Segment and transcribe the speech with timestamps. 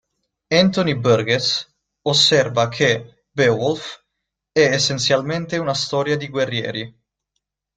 [0.49, 1.67] Anthony Burgess
[2.07, 4.03] osserva che "Beowulf
[4.51, 7.01] è, essenzialmente, una storia di guerrieri".